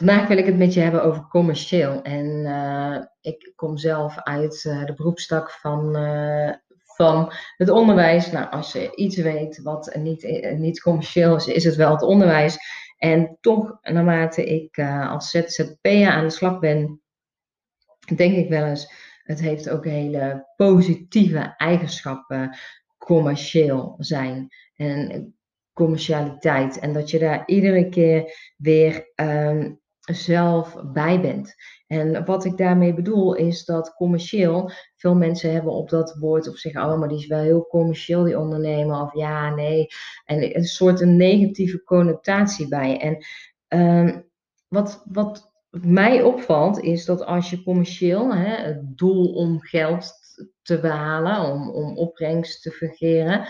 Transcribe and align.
Vandaag 0.00 0.28
wil 0.28 0.38
ik 0.38 0.46
het 0.46 0.58
met 0.58 0.74
je 0.74 0.80
hebben 0.80 1.04
over 1.04 1.26
commercieel. 1.26 2.02
En 2.02 2.26
uh, 2.26 2.96
ik 3.20 3.52
kom 3.56 3.76
zelf 3.76 4.18
uit 4.18 4.64
uh, 4.64 4.84
de 4.84 4.94
beroepstak 4.94 5.50
van, 5.50 5.96
uh, 5.96 6.52
van 6.84 7.32
het 7.56 7.68
onderwijs. 7.68 8.30
Nou, 8.30 8.50
als 8.50 8.72
je 8.72 8.94
iets 8.94 9.16
weet 9.16 9.62
wat 9.62 9.94
niet, 9.98 10.52
niet 10.58 10.80
commercieel 10.80 11.36
is, 11.36 11.46
is 11.46 11.64
het 11.64 11.76
wel 11.76 11.90
het 11.90 12.02
onderwijs. 12.02 12.58
En 12.96 13.38
toch, 13.40 13.78
naarmate 13.82 14.44
ik 14.44 14.78
als 15.08 15.30
ZZP'er 15.30 16.10
aan 16.10 16.24
de 16.24 16.30
slag 16.30 16.58
ben, 16.58 17.02
denk 18.16 18.36
ik 18.36 18.48
wel 18.48 18.64
eens, 18.64 18.92
het 19.22 19.40
heeft 19.40 19.68
ook 19.68 19.84
hele 19.84 20.52
positieve 20.56 21.54
eigenschappen 21.56 22.56
commercieel 22.98 23.94
zijn. 23.98 24.48
En 24.76 25.34
commercialiteit. 25.72 26.78
En 26.78 26.92
dat 26.92 27.10
je 27.10 27.18
daar 27.18 27.42
iedere 27.46 27.88
keer 27.88 28.52
weer 28.56 29.12
um, 29.14 29.80
zelf 30.00 30.76
bij 30.92 31.20
bent. 31.20 31.54
En 31.86 32.24
wat 32.24 32.44
ik 32.44 32.56
daarmee 32.56 32.94
bedoel 32.94 33.34
is 33.34 33.64
dat 33.64 33.94
commercieel, 33.94 34.70
veel 34.96 35.14
mensen 35.14 35.52
hebben 35.52 35.72
op 35.72 35.88
dat 35.88 36.16
woord 36.20 36.48
of 36.48 36.56
zeggen, 36.56 36.82
oh, 36.82 36.98
maar 36.98 37.08
die 37.08 37.18
is 37.18 37.26
wel 37.26 37.40
heel 37.40 37.66
commercieel, 37.66 38.24
die 38.24 38.38
ondernemer, 38.38 39.00
of 39.00 39.14
ja, 39.14 39.54
nee. 39.54 39.86
En 40.24 40.56
een 40.56 40.64
soort 40.64 41.00
een 41.00 41.16
negatieve 41.16 41.82
connotatie 41.82 42.68
bij. 42.68 43.00
En 43.00 43.24
um, 43.78 44.28
wat, 44.68 45.02
wat 45.04 45.52
mij 45.70 46.22
opvalt, 46.22 46.80
is 46.80 47.04
dat 47.04 47.24
als 47.24 47.50
je 47.50 47.62
commercieel, 47.62 48.34
hè, 48.34 48.54
het 48.54 48.98
doel 48.98 49.32
om 49.32 49.60
geld 49.60 50.12
te 50.62 50.80
behalen, 50.80 51.52
om, 51.52 51.70
om 51.70 51.96
opbrengst 51.96 52.62
te 52.62 52.70
fungeren, 52.70 53.48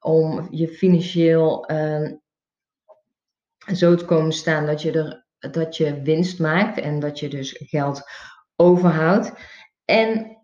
om 0.00 0.46
je 0.50 0.68
financieel 0.68 1.70
uh, 1.72 2.12
zo 3.74 3.94
te 3.94 4.04
komen 4.04 4.32
staan 4.32 4.66
dat 4.66 4.82
je 4.82 4.92
er 4.92 5.28
dat 5.50 5.76
je 5.76 6.02
winst 6.02 6.38
maakt 6.38 6.78
en 6.78 7.00
dat 7.00 7.18
je 7.18 7.28
dus 7.28 7.56
geld 7.58 8.02
overhoudt. 8.56 9.32
En 9.84 10.38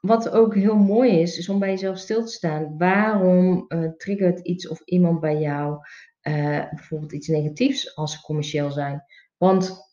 wat 0.00 0.30
ook 0.30 0.54
heel 0.54 0.76
mooi 0.76 1.20
is, 1.20 1.38
is 1.38 1.48
om 1.48 1.58
bij 1.58 1.70
jezelf 1.70 1.98
stil 1.98 2.24
te 2.24 2.32
staan. 2.32 2.78
Waarom 2.78 3.64
uh, 3.68 3.90
triggert 3.96 4.40
iets 4.40 4.68
of 4.68 4.80
iemand 4.84 5.20
bij 5.20 5.38
jou 5.38 5.78
uh, 6.22 6.70
bijvoorbeeld 6.70 7.12
iets 7.12 7.28
negatiefs 7.28 7.96
als 7.96 8.12
ze 8.12 8.20
commercieel 8.20 8.70
zijn? 8.70 9.04
Want 9.36 9.86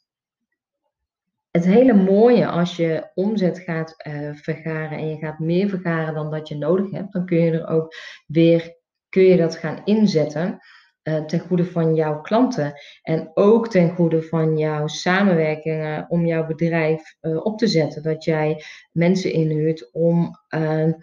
het 1.51 1.65
hele 1.65 1.93
mooie 1.93 2.47
als 2.47 2.75
je 2.75 3.11
omzet 3.13 3.59
gaat 3.59 3.95
uh, 4.07 4.33
vergaren 4.33 4.97
en 4.97 5.07
je 5.07 5.17
gaat 5.17 5.39
meer 5.39 5.69
vergaren 5.69 6.13
dan 6.13 6.31
dat 6.31 6.47
je 6.47 6.57
nodig 6.57 6.91
hebt, 6.91 7.13
dan 7.13 7.25
kun 7.25 7.37
je 7.37 7.51
er 7.51 7.67
ook 7.67 7.95
weer 8.27 8.83
kun 9.09 9.23
je 9.23 9.37
dat 9.37 9.55
gaan 9.55 9.81
inzetten. 9.85 10.59
Eh, 11.05 11.25
ten 11.25 11.39
goede 11.39 11.65
van 11.65 11.95
jouw 11.95 12.21
klanten 12.21 12.73
en 13.01 13.31
ook 13.33 13.69
ten 13.69 13.95
goede 13.95 14.23
van 14.23 14.57
jouw 14.57 14.87
samenwerkingen 14.87 16.05
om 16.09 16.25
jouw 16.25 16.45
bedrijf 16.45 17.15
uh, 17.21 17.45
op 17.45 17.57
te 17.57 17.67
zetten. 17.67 18.03
Dat 18.03 18.23
jij 18.23 18.63
mensen 18.91 19.31
inhuurt 19.31 19.91
om, 19.91 20.39
uh, 20.55 20.93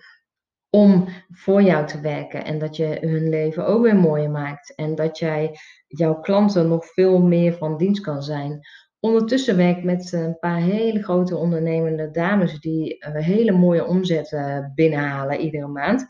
om 0.70 1.08
voor 1.30 1.62
jou 1.62 1.86
te 1.86 2.00
werken 2.00 2.44
en 2.44 2.58
dat 2.58 2.76
je 2.76 2.98
hun 3.00 3.28
leven 3.28 3.66
ook 3.66 3.82
weer 3.82 3.96
mooier 3.96 4.30
maakt 4.30 4.74
en 4.74 4.94
dat 4.94 5.18
jij 5.18 5.56
jouw 5.86 6.20
klanten 6.20 6.68
nog 6.68 6.86
veel 6.86 7.20
meer 7.20 7.52
van 7.52 7.76
dienst 7.76 8.02
kan 8.02 8.22
zijn. 8.22 8.60
Ondertussen 9.00 9.56
werk 9.56 9.76
ik 9.76 9.84
met 9.84 10.12
een 10.12 10.38
paar 10.38 10.60
hele 10.60 11.02
grote 11.02 11.36
ondernemende 11.36 12.10
dames 12.10 12.60
die 12.60 12.96
hele 13.12 13.52
mooie 13.52 13.86
omzetten 13.86 14.72
binnenhalen 14.74 15.40
iedere 15.40 15.68
maand. 15.68 16.06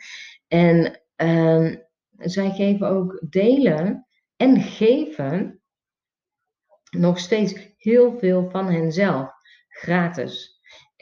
En 0.48 1.00
ehm, 1.16 1.74
zij 2.22 2.50
geven 2.50 2.88
ook 2.88 3.22
delen 3.28 4.06
en 4.36 4.60
geven 4.60 5.62
nog 6.90 7.18
steeds 7.18 7.74
heel 7.76 8.18
veel 8.18 8.50
van 8.50 8.70
henzelf 8.70 9.30
gratis. 9.68 10.51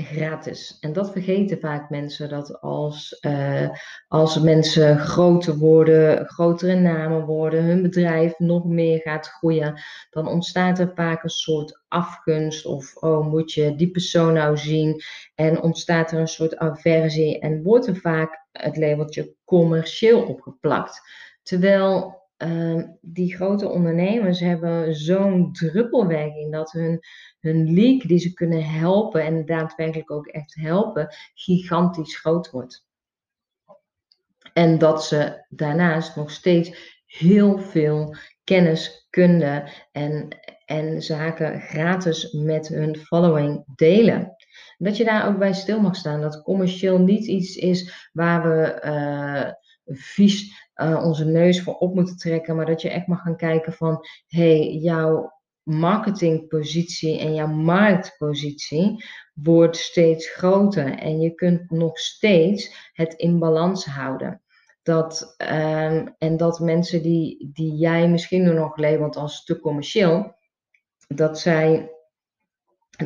Gratis. 0.02 0.76
En 0.80 0.92
dat 0.92 1.12
vergeten 1.12 1.60
vaak 1.60 1.90
mensen, 1.90 2.28
dat 2.28 2.60
als, 2.60 3.18
uh, 3.20 3.68
als 4.08 4.38
mensen 4.38 4.98
groter 4.98 5.56
worden, 5.56 6.26
grotere 6.26 6.74
namen 6.74 7.24
worden, 7.24 7.64
hun 7.64 7.82
bedrijf 7.82 8.38
nog 8.38 8.64
meer 8.64 9.00
gaat 9.00 9.26
groeien, 9.26 9.80
dan 10.10 10.28
ontstaat 10.28 10.78
er 10.78 10.92
vaak 10.94 11.22
een 11.22 11.28
soort 11.28 11.80
afgunst 11.88 12.66
of 12.66 12.96
oh, 12.96 13.26
moet 13.26 13.52
je 13.52 13.74
die 13.76 13.90
persoon 13.90 14.32
nou 14.32 14.56
zien? 14.56 15.02
En 15.34 15.62
ontstaat 15.62 16.12
er 16.12 16.18
een 16.18 16.28
soort 16.28 16.56
aversie 16.56 17.38
en 17.38 17.62
wordt 17.62 17.86
er 17.86 17.96
vaak 17.96 18.46
het 18.52 18.76
labeltje 18.76 19.34
commercieel 19.44 20.22
opgeplakt. 20.22 21.00
Terwijl 21.42 22.19
uh, 22.42 22.82
die 23.00 23.34
grote 23.34 23.68
ondernemers 23.68 24.40
hebben 24.40 24.94
zo'n 24.94 25.52
druppelwerking 25.52 26.52
dat 26.52 26.72
hun, 26.72 27.00
hun 27.40 27.72
leak 27.72 28.08
die 28.08 28.18
ze 28.18 28.32
kunnen 28.32 28.64
helpen 28.64 29.24
en 29.24 29.46
daadwerkelijk 29.46 30.10
ook 30.10 30.26
echt 30.26 30.54
helpen, 30.54 31.08
gigantisch 31.34 32.18
groot 32.18 32.50
wordt. 32.50 32.88
En 34.52 34.78
dat 34.78 35.04
ze 35.04 35.44
daarnaast 35.48 36.16
nog 36.16 36.30
steeds 36.30 37.00
heel 37.06 37.58
veel 37.58 38.16
kennis, 38.44 39.06
kunde 39.10 39.68
en, 39.92 40.28
en 40.64 41.02
zaken 41.02 41.60
gratis 41.60 42.32
met 42.32 42.68
hun 42.68 42.96
following 42.96 43.64
delen. 43.74 44.36
Dat 44.78 44.96
je 44.96 45.04
daar 45.04 45.28
ook 45.28 45.38
bij 45.38 45.52
stil 45.52 45.80
mag 45.80 45.96
staan. 45.96 46.20
Dat 46.20 46.42
commercieel 46.42 46.98
niet 46.98 47.26
iets 47.26 47.56
is 47.56 48.08
waar 48.12 48.42
we 48.42 48.82
uh, 48.84 49.52
vies 49.92 50.68
uh, 50.74 51.04
onze 51.04 51.24
neus 51.24 51.62
voor 51.62 51.74
op 51.74 51.94
moeten 51.94 52.16
trekken. 52.16 52.56
Maar 52.56 52.66
dat 52.66 52.82
je 52.82 52.90
echt 52.90 53.06
mag 53.06 53.20
gaan 53.20 53.36
kijken 53.36 53.72
van 53.72 54.06
hey, 54.26 54.72
jouw 54.72 55.38
marketingpositie 55.62 57.18
en 57.18 57.34
jouw 57.34 57.46
marktpositie 57.46 59.04
wordt 59.34 59.76
steeds 59.76 60.30
groter. 60.30 60.98
En 60.98 61.20
je 61.20 61.34
kunt 61.34 61.70
nog 61.70 61.98
steeds 61.98 62.90
het 62.92 63.14
in 63.14 63.38
balans 63.38 63.84
houden. 63.84 64.42
Dat, 64.82 65.34
um, 65.38 66.14
en 66.18 66.36
dat 66.36 66.60
mensen 66.60 67.02
die, 67.02 67.50
die 67.52 67.74
jij 67.74 68.08
misschien 68.08 68.54
nog 68.54 68.76
labelt 68.76 69.16
als 69.16 69.44
te 69.44 69.60
commercieel, 69.60 70.34
dat 71.08 71.38
zij 71.38 71.90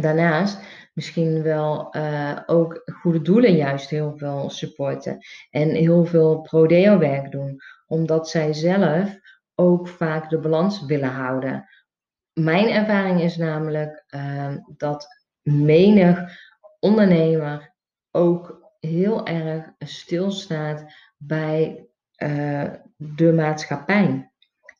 daarnaast 0.00 0.58
misschien 0.94 1.42
wel 1.42 1.96
uh, 1.96 2.38
ook 2.46 2.82
goede 3.00 3.22
doelen 3.22 3.56
juist 3.56 3.90
heel 3.90 4.16
veel 4.16 4.50
supporten. 4.50 5.18
En 5.50 5.68
heel 5.68 6.04
veel 6.04 6.40
prodeo 6.40 6.98
werk 6.98 7.30
doen. 7.30 7.60
Omdat 7.86 8.28
zij 8.28 8.52
zelf 8.52 9.18
ook 9.54 9.88
vaak 9.88 10.30
de 10.30 10.38
balans 10.38 10.84
willen 10.86 11.12
houden. 11.12 11.68
Mijn 12.32 12.68
ervaring 12.68 13.20
is 13.20 13.36
namelijk 13.36 14.04
uh, 14.14 14.56
dat 14.76 15.06
menig 15.42 16.38
ondernemer 16.80 17.74
ook 18.10 18.72
heel 18.80 19.26
erg 19.26 19.72
stilstaat 19.78 20.84
bij 21.16 21.88
uh, 22.16 22.70
de 22.96 23.32
maatschappij 23.32 24.32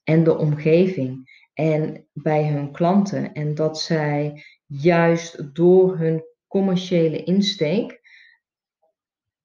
en 0.05 0.25
de 0.25 0.37
omgeving 0.37 1.31
en 1.55 2.07
bij 2.13 2.49
hun 2.49 2.73
klanten. 2.73 3.33
En 3.33 3.55
dat 3.55 3.81
zij 3.81 4.45
juist 4.81 5.55
door 5.55 5.99
hun 5.99 6.25
commerciële 6.47 7.25
insteek 7.25 8.01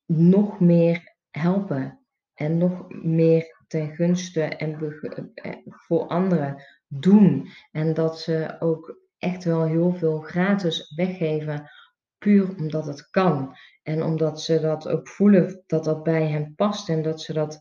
nog 0.06 0.60
meer 0.60 1.16
helpen 1.30 2.00
en 2.34 2.58
nog 2.58 2.86
meer 2.90 3.58
ten 3.68 3.96
gunste 3.96 4.42
en 4.42 5.02
eh, 5.34 5.52
voor 5.66 6.08
anderen 6.08 6.64
doen. 6.88 7.48
En 7.72 7.94
dat 7.94 8.20
ze 8.20 8.56
ook 8.60 8.98
echt 9.18 9.44
wel 9.44 9.66
heel 9.66 9.94
veel 9.94 10.20
gratis 10.20 10.94
weggeven, 10.96 11.70
puur 12.18 12.56
omdat 12.58 12.86
het 12.86 13.10
kan. 13.10 13.56
En 13.84 14.04
omdat 14.04 14.42
ze 14.42 14.60
dat 14.60 14.88
ook 14.88 15.08
voelen 15.08 15.64
dat 15.66 15.84
dat 15.84 16.04
bij 16.04 16.28
hen 16.28 16.54
past 16.56 16.90
en 16.90 17.02
dat 17.02 17.22
ze 17.22 17.34
dat 17.34 17.58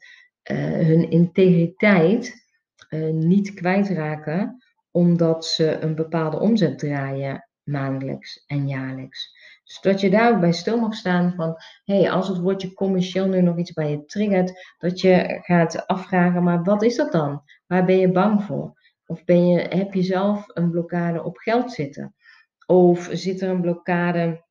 uh, 0.51 0.57
hun 0.73 1.11
integriteit 1.11 2.47
uh, 2.89 3.13
niet 3.13 3.55
kwijtraken, 3.55 4.65
omdat 4.91 5.47
ze 5.47 5.79
een 5.81 5.95
bepaalde 5.95 6.39
omzet 6.39 6.79
draaien 6.79 7.48
maandelijks 7.69 8.45
en 8.47 8.69
jaarlijks. 8.69 9.37
Dus 9.65 9.81
dat 9.81 10.01
je 10.01 10.11
daar 10.11 10.35
ook 10.35 10.41
bij 10.41 10.53
stil 10.53 10.81
mag 10.81 10.95
staan 10.95 11.33
van, 11.37 11.57
hé, 11.85 12.01
hey, 12.01 12.11
als 12.11 12.29
het 12.29 12.39
woordje 12.39 12.75
commercieel 12.75 13.27
nu 13.27 13.41
nog 13.41 13.59
iets 13.59 13.73
bij 13.73 13.91
je 13.91 14.05
triggert, 14.05 14.75
dat 14.79 15.01
je 15.01 15.39
gaat 15.43 15.87
afvragen, 15.87 16.43
maar 16.43 16.63
wat 16.63 16.83
is 16.83 16.97
dat 16.97 17.13
dan? 17.13 17.43
Waar 17.67 17.85
ben 17.85 17.99
je 17.99 18.13
bang 18.13 18.43
voor? 18.43 18.81
Of 19.07 19.25
ben 19.25 19.49
je, 19.49 19.61
heb 19.61 19.95
je 19.95 20.03
zelf 20.03 20.45
een 20.47 20.71
blokkade 20.71 21.23
op 21.23 21.37
geld 21.37 21.73
zitten? 21.73 22.15
Of 22.67 23.09
zit 23.13 23.41
er 23.41 23.49
een 23.49 23.61
blokkade 23.61 24.47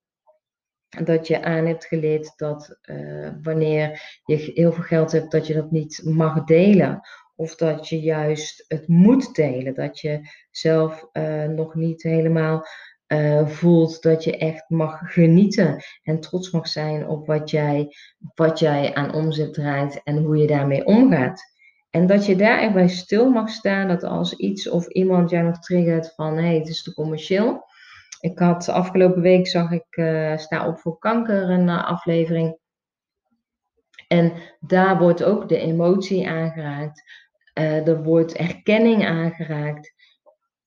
dat 1.04 1.28
je 1.28 1.44
aan 1.44 1.66
hebt 1.66 1.86
geleerd 1.86 2.34
dat 2.36 2.78
uh, 2.82 3.30
wanneer 3.42 4.20
je 4.26 4.52
heel 4.54 4.72
veel 4.72 4.84
geld 4.84 5.12
hebt, 5.12 5.32
dat 5.32 5.48
je 5.48 5.54
dat 5.54 5.72
niet 5.72 6.02
mag 6.04 6.44
delen? 6.44 7.02
Of 7.36 7.56
dat 7.56 7.90
je 7.90 8.00
juist 8.00 8.66
het 8.68 8.88
moet 8.88 9.36
delen, 9.36 9.74
dat 9.74 10.00
je 10.00 10.22
zelf 10.52 11.08
uh, 11.14 11.46
nog 11.46 11.76
niet 11.76 12.04
helemaal 12.04 12.66
uh, 13.08 13.48
voelt 13.48 14.02
dat 14.02 14.24
je 14.24 14.38
echt 14.38 14.70
mag 14.70 15.00
genieten 15.04 15.84
en 16.04 16.20
trots 16.20 16.52
mag 16.52 16.68
zijn 16.68 17.08
op 17.08 17.28
wat 17.28 17.50
jij, 17.50 17.96
wat 18.36 18.60
jij 18.60 18.94
aan 18.94 19.14
omzet 19.14 19.54
draait 19.54 20.02
en 20.04 20.18
hoe 20.18 20.38
je 20.38 20.48
daarmee 20.48 20.86
omgaat. 20.86 21.42
En 21.90 22.08
dat 22.08 22.26
je 22.26 22.36
daar 22.36 22.60
echt 22.60 22.74
bij 22.74 22.88
stil 22.88 23.30
mag 23.30 23.50
staan, 23.50 23.88
dat 23.88 24.04
als 24.04 24.34
iets 24.34 24.70
of 24.70 24.88
iemand 24.88 25.30
jou 25.30 25.46
nog 25.46 25.60
triggert 25.60 26.14
van 26.16 26.36
hé, 26.36 26.44
hey, 26.44 26.56
het 26.58 26.68
is 26.68 26.84
te 26.84 26.94
commercieel. 26.94 27.66
Ik 28.20 28.40
had 28.40 28.70
afgelopen 28.70 29.22
week 29.22 29.48
zag 29.48 29.72
ik 29.72 29.98
uh, 29.98 30.38
Sta 30.38 30.68
op 30.68 30.80
voor 30.80 30.98
kanker 30.98 31.50
een 31.50 31.68
uh, 31.68 31.86
aflevering. 31.86 32.58
En 34.08 34.34
daar 34.60 34.98
wordt 35.00 35.24
ook 35.24 35.50
de 35.50 35.58
emotie 35.58 36.30
aangeraakt. 36.30 37.04
Uh, 37.54 37.88
er 37.88 38.04
wordt 38.04 38.34
erkenning 38.34 39.06
aangeraakt. 39.06 39.94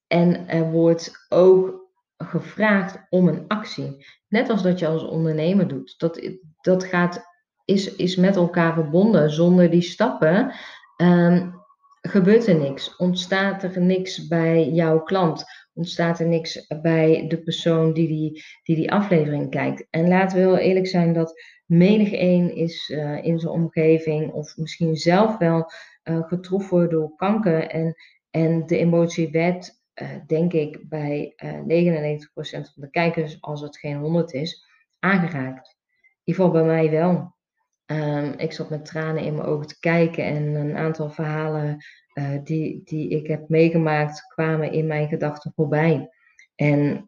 En 0.06 0.48
er 0.48 0.70
wordt 0.70 1.26
ook 1.28 1.79
gevraagd 2.24 3.06
om 3.08 3.28
een 3.28 3.44
actie. 3.48 4.06
Net 4.28 4.50
als 4.50 4.62
dat 4.62 4.78
je 4.78 4.86
als 4.86 5.04
ondernemer 5.04 5.68
doet. 5.68 5.94
Dat, 5.98 6.30
dat 6.60 6.84
gaat, 6.84 7.24
is, 7.64 7.94
is 7.94 8.16
met 8.16 8.36
elkaar 8.36 8.74
verbonden. 8.74 9.30
Zonder 9.30 9.70
die 9.70 9.82
stappen 9.82 10.54
um, 10.96 11.54
gebeurt 12.00 12.46
er 12.46 12.54
niks. 12.54 12.96
Ontstaat 12.96 13.62
er 13.62 13.80
niks 13.80 14.26
bij 14.26 14.68
jouw 14.68 15.02
klant. 15.02 15.44
Ontstaat 15.74 16.20
er 16.20 16.26
niks 16.26 16.66
bij 16.82 17.24
de 17.28 17.42
persoon 17.42 17.92
die 17.92 18.08
die, 18.08 18.42
die, 18.62 18.76
die 18.76 18.92
aflevering 18.92 19.50
kijkt. 19.50 19.86
En 19.90 20.08
laten 20.08 20.36
we 20.36 20.42
heel 20.42 20.56
eerlijk 20.56 20.86
zijn 20.86 21.12
dat 21.12 21.42
menig 21.66 22.12
één 22.12 22.54
is 22.54 22.88
uh, 22.88 23.24
in 23.24 23.38
zijn 23.38 23.52
omgeving 23.52 24.32
of 24.32 24.56
misschien 24.56 24.96
zelf 24.96 25.38
wel 25.38 25.72
uh, 26.04 26.22
getroffen 26.22 26.90
door 26.90 27.16
kanker. 27.16 27.66
En, 27.66 27.94
en 28.30 28.66
de 28.66 28.76
emotie 28.76 29.30
werd 29.30 29.79
denk 30.26 30.52
ik, 30.52 30.88
bij 30.88 31.32
uh, 31.36 32.18
99% 32.18 32.26
van 32.40 32.72
de 32.74 32.90
kijkers, 32.90 33.40
als 33.40 33.60
het 33.60 33.78
geen 33.78 33.96
100 33.96 34.32
is, 34.32 34.66
aangeraakt. 34.98 35.76
In 35.76 36.20
ieder 36.24 36.44
geval 36.44 36.50
bij 36.50 36.64
mij 36.64 36.90
wel. 36.90 37.38
Um, 37.86 38.32
ik 38.36 38.52
zat 38.52 38.70
met 38.70 38.84
tranen 38.84 39.22
in 39.22 39.34
mijn 39.34 39.46
ogen 39.46 39.66
te 39.66 39.78
kijken 39.78 40.24
en 40.24 40.54
een 40.54 40.76
aantal 40.76 41.10
verhalen 41.10 41.84
uh, 42.14 42.38
die, 42.44 42.80
die 42.84 43.08
ik 43.08 43.26
heb 43.26 43.48
meegemaakt 43.48 44.26
kwamen 44.26 44.72
in 44.72 44.86
mijn 44.86 45.08
gedachten 45.08 45.52
voorbij. 45.54 46.10
En 46.54 47.04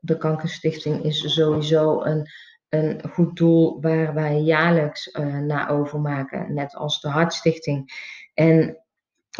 de 0.00 0.16
Kankerstichting 0.18 1.04
is 1.04 1.34
sowieso 1.34 2.02
een, 2.02 2.26
een 2.68 3.02
goed 3.10 3.36
doel 3.36 3.80
waar 3.80 4.14
wij 4.14 4.40
jaarlijks 4.40 5.06
uh, 5.12 5.38
naar 5.38 5.70
overmaken, 5.70 6.54
net 6.54 6.74
als 6.74 7.00
de 7.00 7.08
Hartstichting. 7.08 7.90
En 8.34 8.82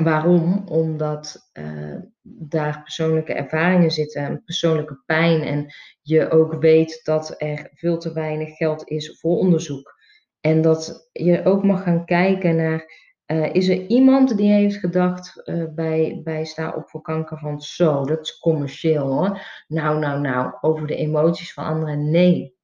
Waarom? 0.01 0.63
Omdat 0.69 1.51
uh, 1.53 1.97
daar 2.23 2.83
persoonlijke 2.83 3.33
ervaringen 3.33 3.91
zitten, 3.91 4.43
persoonlijke 4.45 5.03
pijn 5.07 5.43
en 5.43 5.75
je 6.03 6.31
ook 6.31 6.55
weet 6.61 7.01
dat 7.05 7.35
er 7.39 7.71
veel 7.75 7.99
te 7.99 8.13
weinig 8.13 8.57
geld 8.57 8.89
is 8.89 9.21
voor 9.21 9.37
onderzoek. 9.37 10.01
En 10.41 10.63
dat 10.63 11.09
je 11.13 11.45
ook 11.45 11.65
mag 11.65 11.83
gaan 11.83 12.05
kijken 12.05 12.57
naar, 12.57 12.85
uh, 13.27 13.55
is 13.55 13.69
er 13.69 13.87
iemand 13.87 14.37
die 14.37 14.53
heeft 14.53 14.77
gedacht 14.77 15.43
uh, 15.45 15.65
bij, 15.75 16.21
bij 16.25 16.45
Sta 16.45 16.73
op 16.77 16.91
voor 16.91 17.03
kanker 17.03 17.39
van 17.39 17.61
zo, 17.61 18.05
dat 18.05 18.21
is 18.21 18.39
commercieel 18.39 19.13
hoor. 19.13 19.41
Nou, 19.67 19.99
nou, 19.99 20.21
nou, 20.21 20.55
over 20.61 20.87
de 20.87 20.97
emoties 20.97 21.53
van 21.53 21.65
anderen, 21.65 22.11
nee. 22.11 22.57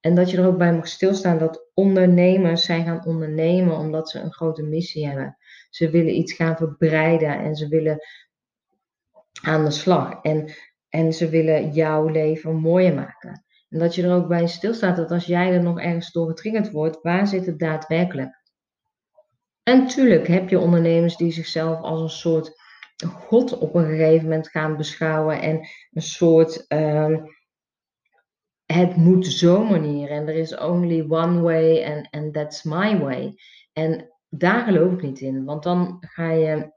En 0.00 0.14
dat 0.14 0.30
je 0.30 0.36
er 0.36 0.46
ook 0.46 0.58
bij 0.58 0.74
mag 0.74 0.88
stilstaan 0.88 1.38
dat 1.38 1.70
ondernemers 1.74 2.64
zijn 2.64 2.84
gaan 2.84 3.04
ondernemen 3.06 3.76
omdat 3.76 4.10
ze 4.10 4.18
een 4.20 4.32
grote 4.32 4.62
missie 4.62 5.06
hebben. 5.06 5.36
Ze 5.76 5.90
willen 5.90 6.16
iets 6.16 6.32
gaan 6.32 6.56
verbreiden 6.56 7.38
en 7.38 7.54
ze 7.54 7.68
willen 7.68 7.98
aan 9.42 9.64
de 9.64 9.70
slag. 9.70 10.22
En, 10.22 10.52
en 10.88 11.12
ze 11.12 11.28
willen 11.28 11.72
jouw 11.72 12.08
leven 12.08 12.56
mooier 12.56 12.94
maken. 12.94 13.44
En 13.68 13.78
dat 13.78 13.94
je 13.94 14.02
er 14.02 14.14
ook 14.14 14.28
bij 14.28 14.46
stilstaat 14.46 14.96
dat 14.96 15.10
als 15.10 15.26
jij 15.26 15.52
er 15.52 15.62
nog 15.62 15.80
ergens 15.80 16.12
door 16.12 16.28
getriggerd 16.28 16.70
wordt, 16.70 17.02
waar 17.02 17.26
zit 17.26 17.46
het 17.46 17.58
daadwerkelijk? 17.58 18.42
En 19.62 19.78
natuurlijk 19.78 20.26
heb 20.26 20.48
je 20.48 20.58
ondernemers 20.58 21.16
die 21.16 21.32
zichzelf 21.32 21.80
als 21.80 22.00
een 22.00 22.08
soort 22.08 22.60
God 23.04 23.58
op 23.58 23.74
een 23.74 23.86
gegeven 23.86 24.22
moment 24.22 24.48
gaan 24.48 24.76
beschouwen 24.76 25.40
en 25.40 25.68
een 25.90 26.02
soort 26.02 26.64
uh, 26.68 27.16
het 28.66 28.96
moet 28.96 29.26
zo 29.26 29.64
manier 29.64 30.10
en 30.10 30.28
er 30.28 30.34
is 30.34 30.56
only 30.56 31.04
one 31.08 31.40
way 31.40 31.84
and, 31.84 32.08
and 32.10 32.34
that's 32.34 32.62
my 32.62 32.98
way. 32.98 33.34
En 33.72 34.15
daar 34.28 34.64
geloof 34.64 34.92
ik 34.92 35.02
niet 35.02 35.20
in. 35.20 35.44
Want 35.44 35.62
dan 35.62 35.96
ga 36.00 36.30
je. 36.30 36.74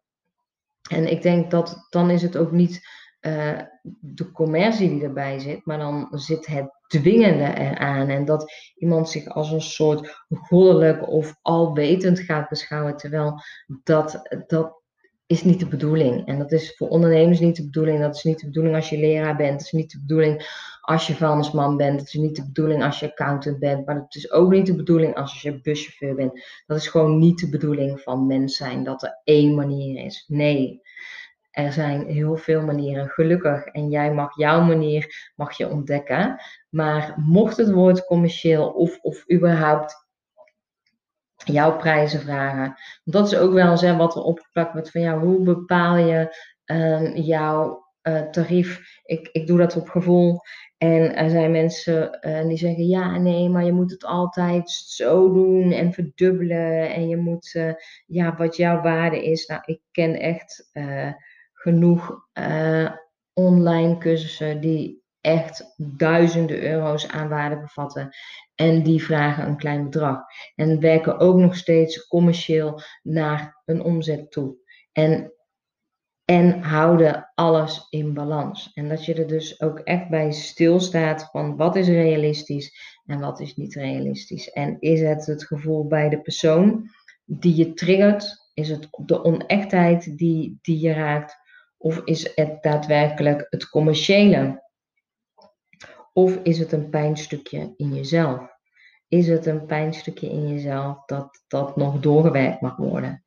En 0.89 1.11
ik 1.11 1.21
denk 1.21 1.51
dat 1.51 1.87
dan 1.89 2.09
is 2.09 2.21
het 2.21 2.37
ook 2.37 2.51
niet 2.51 2.81
uh, 3.21 3.59
de 3.99 4.31
commercie 4.31 4.89
die 4.89 5.03
erbij 5.03 5.39
zit, 5.39 5.65
maar 5.65 5.77
dan 5.77 6.07
zit 6.11 6.45
het 6.45 6.69
dwingende 6.87 7.53
eraan. 7.59 8.07
En 8.07 8.25
dat 8.25 8.51
iemand 8.75 9.09
zich 9.09 9.27
als 9.27 9.51
een 9.51 9.61
soort 9.61 10.25
goddelijk 10.29 11.07
of 11.07 11.35
alwetend 11.41 12.19
gaat 12.19 12.49
beschouwen, 12.49 12.97
terwijl 12.97 13.41
dat, 13.83 14.21
dat 14.47 14.81
is 15.25 15.43
niet 15.43 15.59
de 15.59 15.67
bedoeling. 15.67 16.27
En 16.27 16.37
dat 16.37 16.51
is 16.51 16.75
voor 16.75 16.87
ondernemers 16.87 17.39
niet 17.39 17.55
de 17.55 17.63
bedoeling. 17.63 17.99
Dat 17.99 18.15
is 18.15 18.23
niet 18.23 18.39
de 18.39 18.45
bedoeling 18.45 18.75
als 18.75 18.89
je 18.89 18.97
leraar 18.97 19.35
bent. 19.35 19.51
Dat 19.51 19.61
is 19.61 19.71
niet 19.71 19.91
de 19.91 19.99
bedoeling 19.99 20.37
als 20.89 21.07
je 21.07 21.15
vuilnisman 21.15 21.77
bent. 21.77 21.99
Dat 21.99 22.07
is 22.07 22.13
niet 22.13 22.35
de 22.35 22.45
bedoeling 22.45 22.83
als 22.83 22.99
je 22.99 23.11
accountant 23.11 23.59
bent. 23.59 23.85
Maar 23.85 23.95
het 23.95 24.15
is 24.15 24.31
ook 24.31 24.51
niet 24.51 24.65
de 24.65 24.75
bedoeling 24.75 25.15
als 25.15 25.41
je 25.41 25.61
buschauffeur 25.61 26.15
bent. 26.15 26.43
Dat 26.65 26.77
is 26.77 26.87
gewoon 26.87 27.19
niet 27.19 27.39
de 27.39 27.49
bedoeling 27.49 28.01
van 28.01 28.27
mens 28.27 28.57
zijn. 28.57 28.83
Dat 28.83 29.03
er 29.03 29.19
één 29.23 29.55
manier 29.55 30.05
is. 30.05 30.25
Nee. 30.27 30.81
Er 31.51 31.71
zijn 31.71 32.05
heel 32.05 32.37
veel 32.37 32.61
manieren, 32.61 33.09
gelukkig. 33.09 33.65
En 33.65 33.89
jij 33.89 34.13
mag 34.13 34.37
jouw 34.37 34.61
manier 34.61 35.31
mag 35.35 35.57
je 35.57 35.69
ontdekken. 35.69 36.41
Maar 36.69 37.13
mocht 37.17 37.57
het 37.57 37.71
woord 37.71 38.05
commercieel 38.05 38.69
of, 38.69 38.99
of 39.01 39.31
überhaupt 39.31 40.07
jouw 41.35 41.77
prijzen 41.77 42.19
vragen. 42.19 42.75
Dat 43.03 43.27
is 43.27 43.37
ook 43.37 43.53
wel 43.53 43.71
eens 43.71 43.81
wat 43.81 44.15
er 44.15 44.21
opgeplakt 44.21 44.73
wordt 44.73 44.91
van 44.91 45.01
jou. 45.01 45.25
Hoe 45.25 45.43
bepaal 45.43 45.95
je 45.95 46.35
um, 46.65 47.15
jouw 47.15 47.87
uh, 48.03 48.21
tarief? 48.21 48.99
Ik, 49.03 49.29
ik 49.31 49.47
doe 49.47 49.57
dat 49.57 49.75
op 49.75 49.89
gevoel. 49.89 50.39
En 50.79 51.15
er 51.15 51.29
zijn 51.29 51.51
mensen 51.51 52.17
uh, 52.21 52.47
die 52.47 52.57
zeggen: 52.57 52.87
ja, 52.87 53.17
nee, 53.17 53.49
maar 53.49 53.65
je 53.65 53.73
moet 53.73 53.91
het 53.91 54.05
altijd 54.05 54.69
zo 54.69 55.33
doen 55.33 55.71
en 55.71 55.93
verdubbelen. 55.93 56.93
En 56.93 57.07
je 57.07 57.17
moet, 57.17 57.53
uh, 57.53 57.73
ja, 58.05 58.35
wat 58.35 58.55
jouw 58.55 58.81
waarde 58.81 59.23
is. 59.23 59.45
Nou, 59.45 59.61
ik 59.65 59.81
ken 59.91 60.19
echt 60.19 60.69
genoeg 61.53 62.27
online 63.33 63.97
cursussen 63.97 64.61
die 64.61 65.03
echt 65.21 65.73
duizenden 65.77 66.61
euro's 66.61 67.07
aan 67.07 67.29
waarde 67.29 67.59
bevatten. 67.59 68.09
En 68.55 68.83
die 68.83 69.03
vragen 69.03 69.47
een 69.47 69.57
klein 69.57 69.83
bedrag. 69.83 70.21
En 70.55 70.79
werken 70.79 71.19
ook 71.19 71.37
nog 71.37 71.55
steeds 71.55 72.07
commercieel 72.07 72.81
naar 73.03 73.61
een 73.65 73.81
omzet 73.81 74.31
toe. 74.31 74.55
En, 74.91 75.33
en 76.29 76.61
houden 76.61 77.31
alles 77.35 77.87
in 77.89 78.13
balans. 78.13 78.71
En 78.73 78.89
dat 78.89 79.05
je 79.05 79.13
er 79.13 79.27
dus 79.27 79.61
ook 79.61 79.79
echt 79.79 80.09
bij 80.09 80.31
stilstaat 80.31 81.29
van 81.31 81.55
wat 81.55 81.75
is 81.75 81.87
realistisch 81.87 82.79
en 83.05 83.19
wat 83.19 83.39
is 83.39 83.55
niet 83.55 83.73
realistisch. 83.73 84.49
En 84.49 84.77
is 84.79 85.01
het 85.01 85.25
het 85.25 85.43
gevoel 85.43 85.87
bij 85.87 86.09
de 86.09 86.21
persoon 86.21 86.89
die 87.25 87.55
je 87.55 87.73
triggert? 87.73 88.49
Is 88.53 88.69
het 88.69 88.87
de 88.91 89.23
onechtheid 89.23 90.17
die, 90.17 90.59
die 90.61 90.79
je 90.79 90.93
raakt? 90.93 91.37
Of 91.77 92.01
is 92.03 92.31
het 92.35 92.63
daadwerkelijk 92.63 93.47
het 93.49 93.69
commerciële? 93.69 94.63
Of 96.13 96.39
is 96.43 96.59
het 96.59 96.71
een 96.71 96.89
pijnstukje 96.89 97.73
in 97.77 97.95
jezelf? 97.95 98.57
Is 99.07 99.27
het 99.27 99.45
een 99.45 99.65
pijnstukje 99.65 100.29
in 100.29 100.47
jezelf 100.47 101.05
dat 101.05 101.43
dat 101.47 101.75
nog 101.75 101.99
doorgewerkt 101.99 102.61
mag 102.61 102.77
worden? 102.77 103.23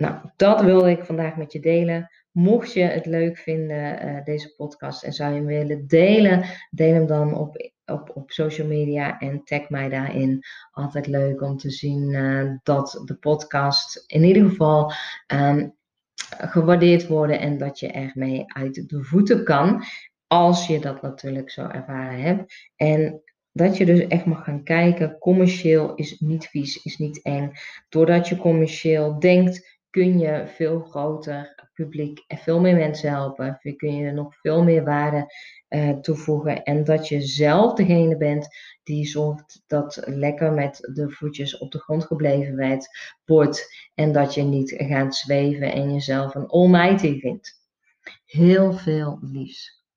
Nou, 0.00 0.14
dat 0.36 0.60
wilde 0.60 0.90
ik 0.90 1.04
vandaag 1.04 1.36
met 1.36 1.52
je 1.52 1.60
delen. 1.60 2.10
Mocht 2.32 2.72
je 2.72 2.82
het 2.82 3.06
leuk 3.06 3.38
vinden, 3.38 4.06
uh, 4.06 4.24
deze 4.24 4.54
podcast, 4.56 5.02
en 5.02 5.12
zou 5.12 5.30
je 5.30 5.36
hem 5.36 5.46
willen 5.46 5.86
delen, 5.86 6.44
deel 6.70 6.94
hem 6.94 7.06
dan 7.06 7.34
op, 7.34 7.70
op, 7.84 8.10
op 8.14 8.30
social 8.30 8.66
media 8.66 9.18
en 9.18 9.44
tag 9.44 9.68
mij 9.68 9.88
daarin. 9.88 10.42
Altijd 10.70 11.06
leuk 11.06 11.42
om 11.42 11.56
te 11.56 11.70
zien 11.70 12.08
uh, 12.08 12.52
dat 12.62 13.02
de 13.04 13.14
podcast 13.14 14.04
in 14.06 14.24
ieder 14.24 14.48
geval 14.48 14.92
um, 15.34 15.76
gewaardeerd 16.28 17.06
wordt 17.06 17.36
en 17.36 17.58
dat 17.58 17.78
je 17.78 17.88
ermee 17.88 18.44
uit 18.46 18.88
de 18.88 19.02
voeten 19.04 19.44
kan. 19.44 19.82
Als 20.26 20.66
je 20.66 20.80
dat 20.80 21.02
natuurlijk 21.02 21.50
zo 21.50 21.66
ervaren 21.66 22.20
hebt. 22.20 22.70
En 22.76 23.22
dat 23.52 23.76
je 23.76 23.84
dus 23.84 24.06
echt 24.06 24.24
mag 24.24 24.44
gaan 24.44 24.64
kijken. 24.64 25.18
Commercieel 25.18 25.94
is 25.94 26.18
niet 26.18 26.46
vies, 26.46 26.82
is 26.82 26.98
niet 26.98 27.22
eng. 27.22 27.52
Doordat 27.88 28.28
je 28.28 28.36
commercieel 28.36 29.18
denkt, 29.18 29.79
kun 29.90 30.18
je 30.18 30.44
veel 30.46 30.80
groter 30.80 31.68
publiek 31.74 32.24
en 32.26 32.38
veel 32.38 32.60
meer 32.60 32.76
mensen 32.76 33.10
helpen. 33.10 33.58
Kun 33.76 33.96
je 33.96 34.10
nog 34.10 34.36
veel 34.40 34.62
meer 34.62 34.84
waarde 34.84 35.34
uh, 35.68 35.98
toevoegen. 35.98 36.62
En 36.62 36.84
dat 36.84 37.08
je 37.08 37.20
zelf 37.20 37.74
degene 37.74 38.16
bent 38.16 38.48
die 38.82 39.06
zorgt 39.06 39.62
dat 39.66 40.02
lekker 40.04 40.52
met 40.52 40.78
de 40.94 41.10
voetjes 41.10 41.58
op 41.58 41.72
de 41.72 41.78
grond 41.78 42.04
gebleven 42.04 42.86
wordt. 43.24 43.90
En 43.94 44.12
dat 44.12 44.34
je 44.34 44.42
niet 44.42 44.74
gaat 44.76 45.14
zweven 45.14 45.72
en 45.72 45.92
jezelf 45.92 46.34
een 46.34 46.46
almighty 46.46 47.18
vindt. 47.18 47.58
Heel 48.24 48.72
veel 48.72 49.18
liefs. 49.22 49.79